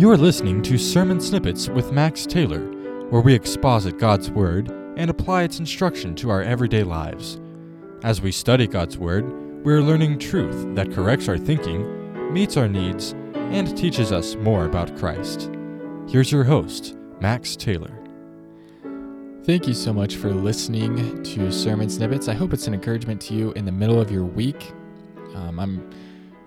[0.00, 2.62] You are listening to Sermon Snippets with Max Taylor,
[3.10, 7.38] where we exposit God's Word and apply its instruction to our everyday lives.
[8.02, 9.30] As we study God's Word,
[9.62, 14.64] we are learning truth that corrects our thinking, meets our needs, and teaches us more
[14.64, 15.50] about Christ.
[16.08, 17.92] Here's your host, Max Taylor.
[19.44, 22.26] Thank you so much for listening to Sermon Snippets.
[22.26, 24.72] I hope it's an encouragement to you in the middle of your week.
[25.34, 25.90] Um, I'm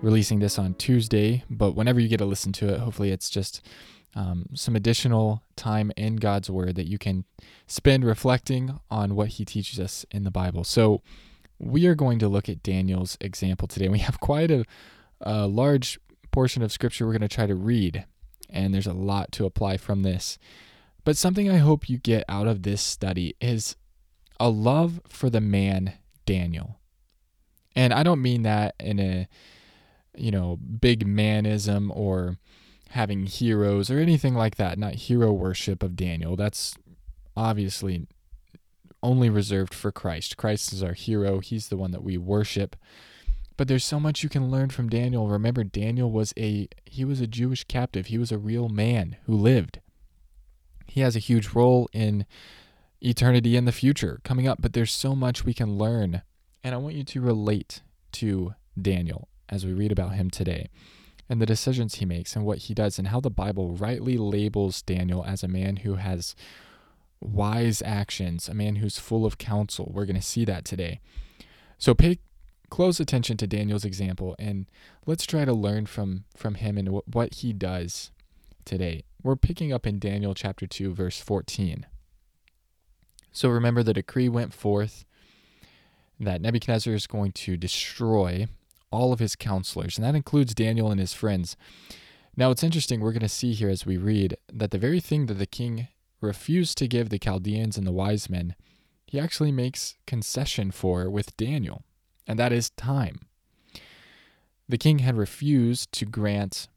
[0.04, 3.66] releasing this on Tuesday, but whenever you get to listen to it, hopefully it's just
[4.14, 7.24] um, some additional time in God's Word that you can
[7.66, 10.62] spend reflecting on what He teaches us in the Bible.
[10.62, 11.00] So,
[11.58, 13.88] we are going to look at Daniel's example today.
[13.88, 14.64] We have quite a,
[15.20, 15.98] a large
[16.32, 18.04] portion of Scripture we're going to try to read,
[18.50, 20.38] and there's a lot to apply from this.
[21.04, 23.76] But something I hope you get out of this study is
[24.38, 25.94] a love for the man
[26.26, 26.78] Daniel.
[27.76, 29.28] And I don't mean that in a
[30.16, 32.38] you know, big manism or
[32.90, 36.36] having heroes or anything like that, not hero worship of Daniel.
[36.36, 36.74] That's
[37.36, 38.06] obviously
[39.02, 40.36] only reserved for Christ.
[40.36, 42.76] Christ is our hero, he's the one that we worship.
[43.56, 45.28] But there's so much you can learn from Daniel.
[45.28, 48.06] Remember Daniel was a he was a Jewish captive.
[48.06, 49.80] He was a real man who lived.
[50.88, 52.26] He has a huge role in
[53.00, 56.22] eternity in the future coming up, but there's so much we can learn.
[56.64, 60.68] And I want you to relate to Daniel as we read about him today
[61.28, 64.82] and the decisions he makes and what he does and how the Bible rightly labels
[64.82, 66.34] Daniel as a man who has
[67.20, 69.90] wise actions, a man who's full of counsel.
[69.92, 71.00] We're going to see that today.
[71.78, 72.18] So pay
[72.70, 74.66] close attention to Daniel's example and
[75.06, 78.10] let's try to learn from from him and what, what he does
[78.64, 79.04] today.
[79.22, 81.86] We're picking up in Daniel chapter 2 verse 14.
[83.32, 85.04] So remember the decree went forth
[86.20, 88.46] that Nebuchadnezzar is going to destroy
[88.94, 91.56] all of his counselors, and that includes Daniel and his friends.
[92.36, 95.26] Now, it's interesting, we're going to see here as we read that the very thing
[95.26, 95.88] that the king
[96.20, 98.56] refused to give the Chaldeans and the wise men,
[99.06, 101.82] he actually makes concession for with Daniel,
[102.26, 103.20] and that is time.
[104.68, 106.68] The king had refused to grant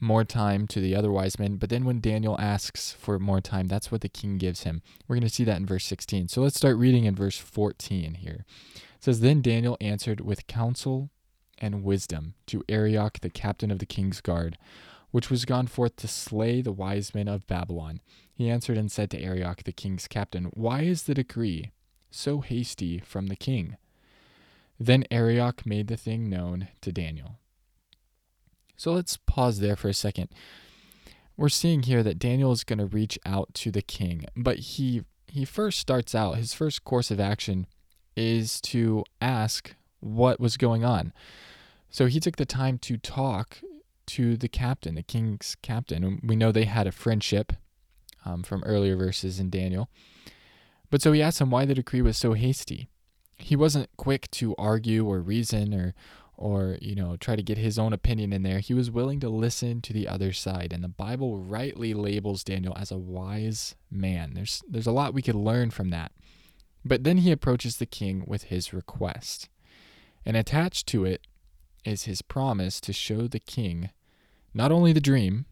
[0.00, 3.66] more time to the other wise men, but then when Daniel asks for more time,
[3.66, 4.82] that's what the king gives him.
[5.06, 6.28] We're going to see that in verse 16.
[6.28, 8.44] So let's start reading in verse 14 here.
[8.74, 11.10] It says, Then Daniel answered with counsel
[11.58, 14.58] and wisdom to Arioch, the captain of the king's guard,
[15.10, 18.00] which was gone forth to slay the wise men of Babylon.
[18.32, 21.72] He answered and said to Arioch, the king's captain, Why is the decree
[22.10, 23.76] so hasty from the king?
[24.78, 27.38] Then Arioch made the thing known to Daniel.
[28.76, 30.28] So let's pause there for a second.
[31.36, 35.02] We're seeing here that Daniel is going to reach out to the king, but he
[35.28, 37.66] he first starts out his first course of action
[38.16, 39.74] is to ask
[40.06, 41.12] what was going on.
[41.90, 43.58] So he took the time to talk
[44.06, 46.20] to the captain, the king's captain.
[46.22, 47.52] We know they had a friendship
[48.24, 49.88] um, from earlier verses in Daniel.
[50.90, 52.88] But so he asked him why the decree was so hasty.
[53.38, 55.94] He wasn't quick to argue or reason or
[56.38, 58.60] or you know try to get his own opinion in there.
[58.60, 62.76] He was willing to listen to the other side, and the Bible rightly labels Daniel
[62.76, 64.34] as a wise man.
[64.34, 66.12] There's there's a lot we could learn from that.
[66.84, 69.48] But then he approaches the king with his request.
[70.26, 71.26] And attached to it
[71.84, 73.90] is his promise to show the king
[74.52, 75.46] not only the dream,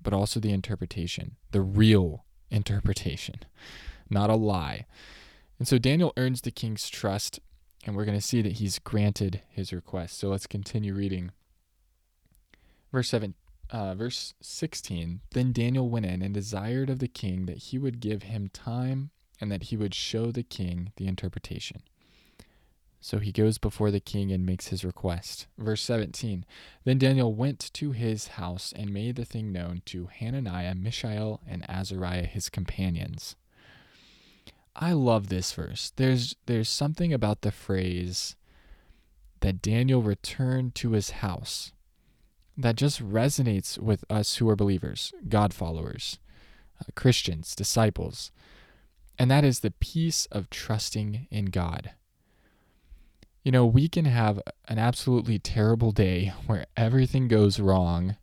[0.00, 3.36] but also the interpretation, the real interpretation,
[4.08, 4.86] not a lie.
[5.58, 7.40] And so Daniel earns the king's trust,
[7.84, 10.18] and we're going to see that he's granted his request.
[10.18, 11.32] So let's continue reading.
[12.92, 13.34] Verse 7,
[13.70, 18.00] uh, verse 16 Then Daniel went in and desired of the king that he would
[18.00, 19.10] give him time
[19.40, 21.82] and that he would show the king the interpretation.
[23.04, 25.48] So he goes before the king and makes his request.
[25.58, 26.46] Verse 17
[26.84, 31.68] Then Daniel went to his house and made the thing known to Hananiah, Mishael, and
[31.68, 33.34] Azariah, his companions.
[34.76, 35.92] I love this verse.
[35.96, 38.36] There's, there's something about the phrase
[39.40, 41.72] that Daniel returned to his house
[42.56, 46.20] that just resonates with us who are believers, God followers,
[46.80, 48.30] uh, Christians, disciples.
[49.18, 51.94] And that is the peace of trusting in God
[53.42, 58.16] you know, we can have an absolutely terrible day where everything goes wrong.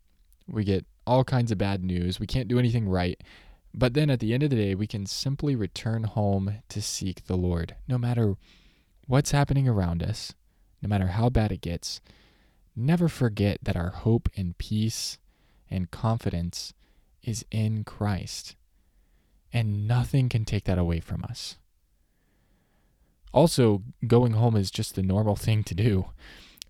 [0.46, 2.18] We get all kinds of bad news.
[2.18, 3.20] We can't do anything right.
[3.74, 7.26] But then at the end of the day, we can simply return home to seek
[7.26, 7.76] the Lord.
[7.86, 8.34] No matter
[9.06, 10.34] what's happening around us,
[10.82, 12.00] no matter how bad it gets,
[12.74, 15.18] never forget that our hope and peace
[15.70, 16.72] and confidence
[17.22, 18.56] is in Christ.
[19.52, 21.56] And nothing can take that away from us.
[23.32, 26.06] Also, going home is just the normal thing to do.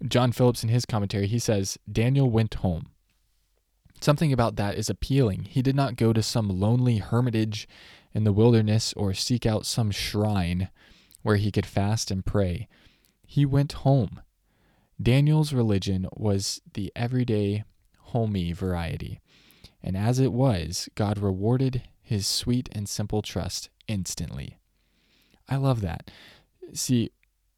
[0.07, 2.87] John Phillips, in his commentary, he says Daniel went home.
[4.01, 5.45] Something about that is appealing.
[5.45, 7.69] He did not go to some lonely hermitage
[8.13, 10.71] in the wilderness or seek out some shrine
[11.23, 12.67] where he could fast and pray.
[13.27, 14.21] He went home.
[15.01, 17.65] Daniel's religion was the everyday,
[17.99, 19.21] homey variety.
[19.83, 24.57] And as it was, God rewarded his sweet and simple trust instantly.
[25.49, 26.11] I love that.
[26.75, 27.13] See,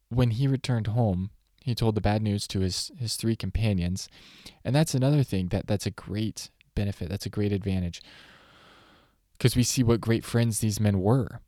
[0.09, 1.31] when he returned home,
[1.63, 4.09] he told the bad news to his, his three companions.
[4.65, 7.09] And that's another thing that, that's a great benefit.
[7.09, 8.01] That's a great advantage.
[9.37, 11.39] Because we see what great friends these men were.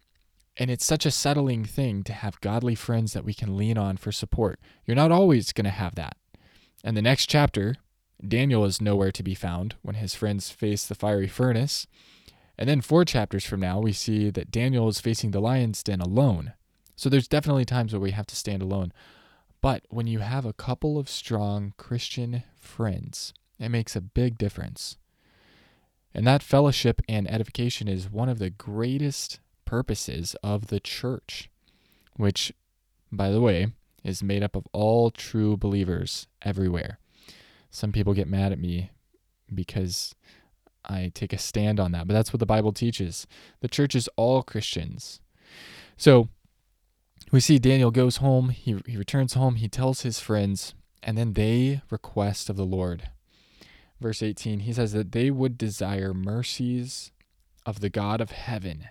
[0.58, 3.98] And it's such a settling thing to have godly friends that we can lean on
[3.98, 4.60] for support.
[4.86, 6.16] You're not always going to have that.
[6.84, 7.76] And the next chapter,
[8.26, 11.88] Daniel is nowhere to be found when his friends face the fiery furnace.
[12.58, 16.00] And then four chapters from now, we see that Daniel is facing the lion's den
[16.00, 16.54] alone.
[16.96, 18.94] So there's definitely times where we have to stand alone.
[19.62, 24.98] But when you have a couple of strong Christian friends, it makes a big difference.
[26.14, 31.50] And that fellowship and edification is one of the greatest purposes of the church,
[32.16, 32.54] which,
[33.12, 33.68] by the way,
[34.04, 37.00] is made up of all true believers everywhere.
[37.72, 38.92] Some people get mad at me
[39.54, 40.16] because
[40.86, 43.28] I take a stand on that, but that's what the Bible teaches.
[43.60, 45.20] The church is all Christians.
[45.98, 46.30] So
[47.36, 50.74] we see Daniel goes home, he, he returns home, he tells his friends,
[51.04, 53.10] and then they request of the Lord.
[54.00, 57.12] Verse 18, he says that they would desire mercies
[57.66, 58.86] of the God of heaven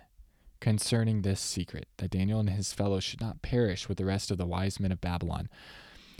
[0.59, 4.37] concerning this secret, that Daniel and his fellows should not perish with the rest of
[4.37, 5.49] the wise men of Babylon.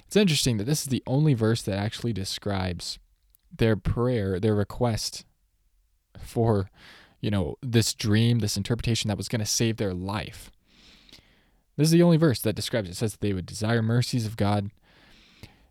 [0.08, 2.98] It's interesting that this is the only verse that actually describes
[3.56, 5.26] their prayer, their request
[6.20, 6.72] for,
[7.22, 10.50] you know, this dream, this interpretation that was going to save their life.
[11.78, 12.94] This is the only verse that describes it.
[12.94, 14.72] It says that they would desire mercies of God.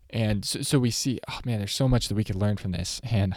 [0.09, 2.71] And so, so we see, oh man, there's so much that we could learn from
[2.71, 3.01] this.
[3.03, 3.35] And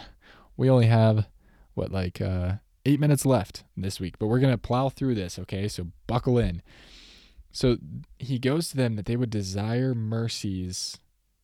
[0.55, 1.27] we only have,
[1.73, 2.53] what, like uh,
[2.85, 5.67] eight minutes left this week, but we're going to plow through this, okay?
[5.67, 6.61] So buckle in.
[7.51, 7.77] So
[8.19, 10.99] he goes to them that they would desire mercies.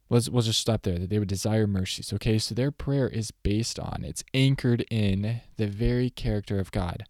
[0.10, 1.00] Let's we'll just stop there.
[1.00, 2.14] That they would desire mercies.
[2.14, 7.06] Okay, so their prayer is based on, it's anchored in the very character of God.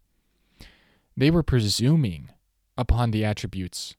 [1.14, 2.30] They were presuming
[2.78, 3.94] upon the attributes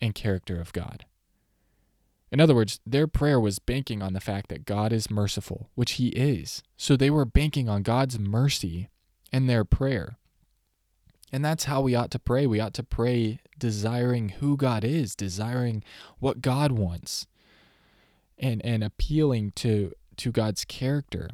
[0.00, 1.04] and character of God.
[2.30, 5.92] In other words, their prayer was banking on the fact that God is merciful, which
[5.92, 6.62] He is.
[6.76, 8.90] So they were banking on God's mercy
[9.32, 10.18] in their prayer.
[11.32, 12.46] And that's how we ought to pray.
[12.46, 15.82] We ought to pray desiring who God is, desiring
[16.18, 17.26] what God wants,
[18.38, 21.28] and, and appealing to, to God's character.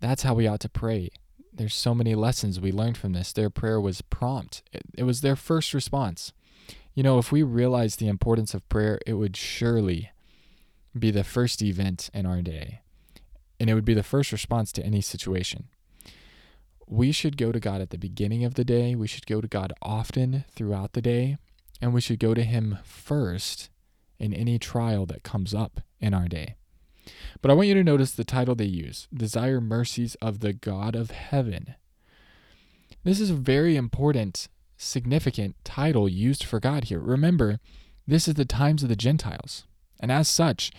[0.00, 1.10] That's how we ought to pray.
[1.52, 3.32] There's so many lessons we learned from this.
[3.32, 6.32] Their prayer was prompt, it, it was their first response.
[6.96, 10.12] You know, if we realized the importance of prayer, it would surely
[10.98, 12.80] be the first event in our day,
[13.60, 15.64] and it would be the first response to any situation.
[16.86, 18.94] We should go to God at the beginning of the day.
[18.94, 21.36] We should go to God often throughout the day,
[21.82, 23.68] and we should go to Him first
[24.18, 26.54] in any trial that comes up in our day.
[27.42, 30.96] But I want you to notice the title they use Desire Mercies of the God
[30.96, 31.74] of Heaven.
[33.04, 37.00] This is very important significant title used for God here.
[37.00, 37.58] Remember,
[38.06, 39.66] this is the times of the Gentiles.
[39.98, 40.70] And as such,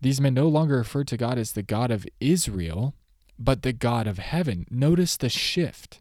[0.00, 2.94] these men no longer refer to God as the God of Israel,
[3.38, 4.66] but the God of heaven.
[4.70, 6.00] Notice the shift.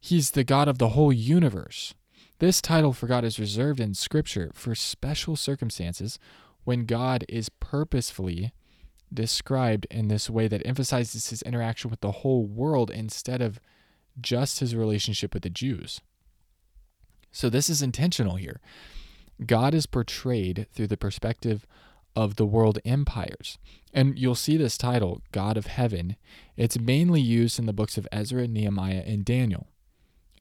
[0.00, 1.94] He's the God of the whole universe.
[2.38, 6.18] This title for God is reserved in Scripture for special circumstances
[6.64, 8.52] when God is purposefully
[9.12, 13.60] described in this way that emphasizes his interaction with the whole world instead of
[14.20, 16.00] just his relationship with the Jews.
[17.32, 18.60] So this is intentional here.
[19.44, 21.66] God is portrayed through the perspective
[22.14, 23.58] of the world empires.
[23.92, 26.16] And you'll see this title, God of Heaven.
[26.56, 29.68] It's mainly used in the books of Ezra, Nehemiah, and Daniel.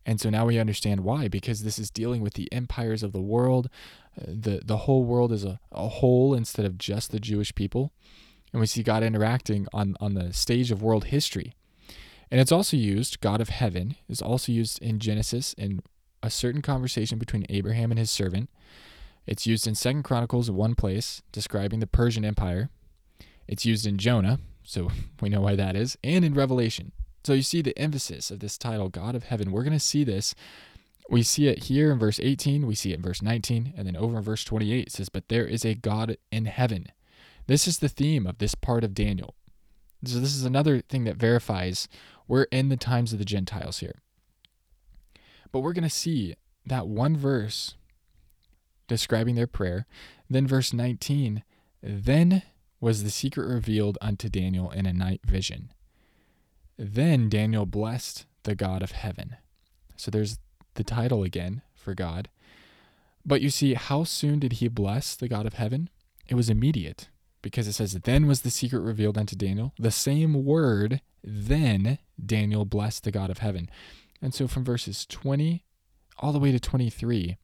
[0.06, 3.22] And so now we understand why, because this is dealing with the empires of the
[3.22, 3.70] world.
[4.18, 7.92] The, the whole world is a, a whole instead of just the Jewish people.
[8.54, 11.54] And we see God interacting on, on the stage of world history.
[12.32, 15.82] And it's also used, God of heaven is also used in Genesis in
[16.26, 18.50] a certain conversation between Abraham and his servant.
[19.26, 22.70] It's used in Second Chronicles one place, describing the Persian Empire.
[23.48, 24.90] It's used in Jonah, so
[25.22, 26.92] we know why that is, and in Revelation.
[27.24, 29.52] So you see the emphasis of this title, God of Heaven.
[29.52, 30.36] We're going to see this.
[31.10, 33.96] We see it here in verse 18, we see it in verse 19, and then
[33.96, 36.88] over in verse 28 it says, But there is a God in heaven.
[37.48, 39.36] This is the theme of this part of Daniel.
[40.04, 41.88] So this is another thing that verifies
[42.28, 44.02] we're in the times of the Gentiles here.
[45.52, 46.36] But we're going to see
[46.66, 47.76] that one verse
[48.88, 49.86] describing their prayer.
[50.30, 51.44] Then, verse 19,
[51.82, 52.44] then
[52.80, 55.72] was the secret revealed unto Daniel in a night vision.
[56.78, 59.38] Then Daniel blessed the God of heaven.
[59.96, 60.40] So there's
[60.76, 62.30] the title again for God.
[63.26, 65.90] But you see, how soon did he bless the God of heaven?
[66.28, 67.10] It was immediate
[67.42, 69.74] because it says, Then was the secret revealed unto Daniel.
[69.80, 73.70] The same word, then Daniel blessed the God of heaven.
[74.22, 75.64] And so from verses 20
[76.18, 77.38] all the way to 23,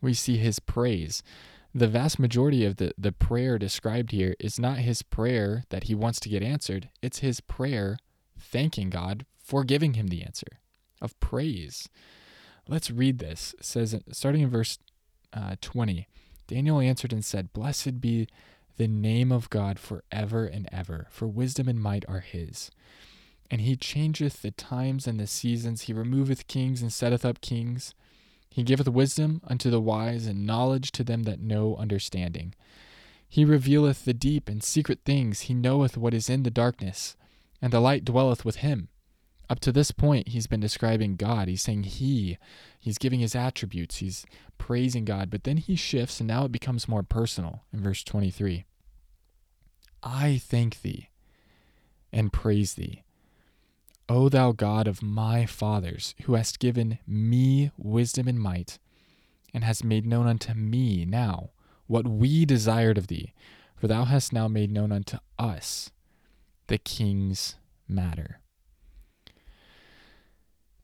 [0.00, 1.22] we see his praise.
[1.74, 5.94] The vast majority of the, the prayer described here is not his prayer that he
[5.94, 7.98] wants to get answered, it's his prayer
[8.38, 10.60] thanking God for giving him the answer
[11.00, 11.88] of praise.
[12.66, 13.54] Let's read this.
[13.58, 14.78] It says, starting in verse
[15.32, 16.08] uh, 20,
[16.46, 18.28] Daniel answered and said, Blessed be
[18.76, 22.70] the name of God forever and ever, for wisdom and might are his.
[23.50, 25.82] And he changeth the times and the seasons.
[25.82, 27.94] He removeth kings and setteth up kings.
[28.50, 32.54] He giveth wisdom unto the wise and knowledge to them that know understanding.
[33.28, 35.42] He revealeth the deep and secret things.
[35.42, 37.16] He knoweth what is in the darkness,
[37.60, 38.88] and the light dwelleth with him.
[39.50, 41.48] Up to this point, he's been describing God.
[41.48, 42.36] He's saying He.
[42.78, 43.96] He's giving his attributes.
[43.96, 44.26] He's
[44.58, 45.30] praising God.
[45.30, 48.64] But then he shifts, and now it becomes more personal in verse 23.
[50.02, 51.08] I thank thee
[52.12, 53.02] and praise thee,
[54.08, 58.78] O thou God of my fathers, who hast given me wisdom and might,
[59.52, 61.50] and hast made known unto me now
[61.86, 63.32] what we desired of thee,
[63.76, 65.90] for thou hast now made known unto us
[66.68, 68.40] the king's matter.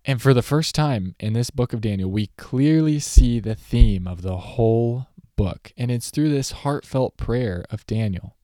[0.05, 4.07] And for the first time in this book of Daniel, we clearly see the theme
[4.07, 5.73] of the whole book.
[5.77, 8.37] And it's through this heartfelt prayer of Daniel.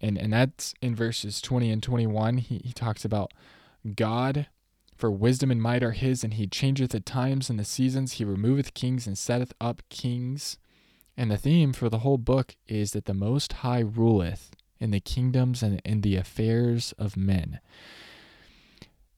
[0.00, 2.38] And, and that's in verses 20 and 21.
[2.38, 3.32] He, he talks about
[3.94, 4.46] God,
[4.96, 8.12] for wisdom and might are his, and he changeth the times and the seasons.
[8.12, 10.58] He removeth kings and setteth up kings.
[11.16, 15.00] And the theme for the whole book is that the Most High ruleth in the
[15.00, 17.60] kingdoms and in the affairs of men.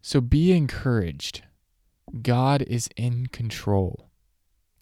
[0.01, 1.43] So be encouraged.
[2.23, 4.09] God is in control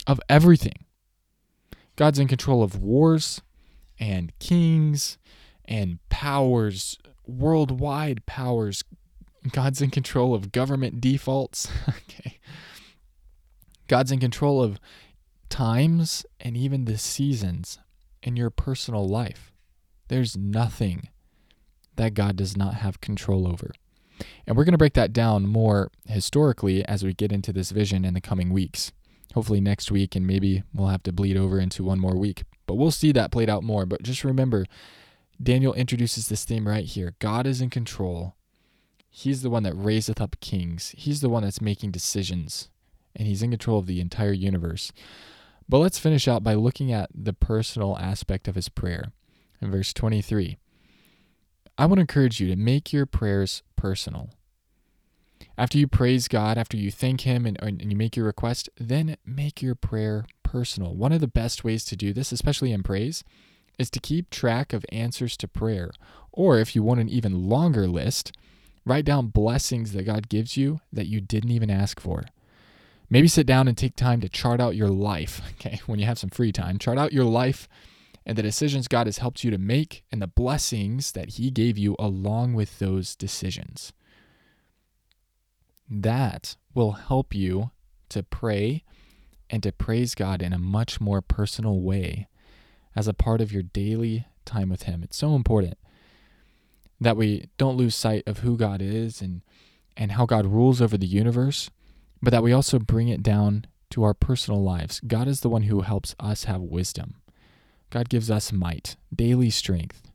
[0.06, 0.84] of everything.
[1.96, 3.40] God's in control of wars
[3.98, 5.18] and kings
[5.68, 8.84] and powers, worldwide powers.
[9.52, 11.68] God's in control of government defaults.
[11.88, 12.38] okay.
[13.88, 14.80] God's in control of
[15.48, 17.78] times and even the seasons
[18.22, 19.52] in your personal life.
[20.08, 21.08] There's nothing
[21.96, 23.72] that God does not have control over.
[24.46, 28.04] And we're going to break that down more historically as we get into this vision
[28.04, 28.92] in the coming weeks.
[29.34, 32.44] Hopefully, next week, and maybe we'll have to bleed over into one more week.
[32.66, 33.84] But we'll see that played out more.
[33.84, 34.64] But just remember,
[35.42, 38.34] Daniel introduces this theme right here God is in control.
[39.08, 42.68] He's the one that raiseth up kings, He's the one that's making decisions,
[43.14, 44.92] and He's in control of the entire universe.
[45.68, 49.12] But let's finish out by looking at the personal aspect of his prayer
[49.60, 50.58] in verse 23.
[51.78, 54.30] I want to encourage you to make your prayers personal.
[55.58, 59.16] After you praise God, after you thank Him and, and you make your request, then
[59.24, 60.94] make your prayer personal.
[60.94, 63.24] One of the best ways to do this, especially in praise,
[63.78, 65.90] is to keep track of answers to prayer.
[66.32, 68.32] Or if you want an even longer list,
[68.84, 72.24] write down blessings that God gives you that you didn't even ask for.
[73.08, 75.40] Maybe sit down and take time to chart out your life.
[75.56, 77.66] Okay, when you have some free time, chart out your life
[78.26, 81.78] and the decisions God has helped you to make and the blessings that He gave
[81.78, 83.92] you along with those decisions.
[85.88, 87.70] That will help you
[88.10, 88.84] to pray
[89.48, 92.28] and to praise God in a much more personal way
[92.96, 95.02] as a part of your daily time with Him.
[95.02, 95.78] It's so important
[97.00, 99.42] that we don't lose sight of who God is and,
[99.96, 101.70] and how God rules over the universe,
[102.22, 105.00] but that we also bring it down to our personal lives.
[105.06, 107.16] God is the one who helps us have wisdom.
[107.90, 110.10] God gives us might, daily strength.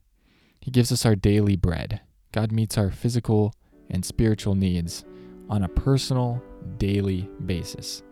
[0.59, 2.01] He gives us our daily bread.
[2.31, 3.53] God meets our physical
[3.89, 5.05] and spiritual needs
[5.49, 6.41] on a personal,
[6.77, 8.03] daily basis.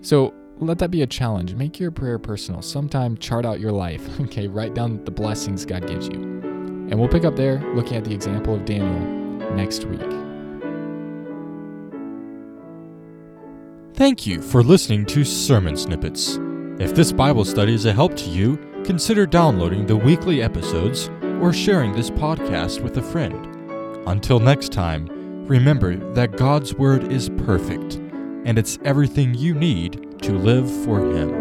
[0.00, 0.32] So
[0.68, 1.54] let that be a challenge.
[1.54, 2.60] Make your prayer personal.
[2.60, 4.06] Sometime chart out your life.
[4.30, 6.14] Okay, write down the blessings God gives you.
[6.14, 9.00] And we'll pick up there looking at the example of Daniel
[9.54, 10.00] next week.
[13.94, 16.38] Thank you for listening to Sermon Snippets.
[16.78, 21.52] If this Bible study is a help to you, consider downloading the weekly episodes or
[21.52, 23.46] sharing this podcast with a friend.
[24.06, 25.06] Until next time,
[25.46, 27.96] remember that God's Word is perfect,
[28.44, 31.39] and it's everything you need to live for Him.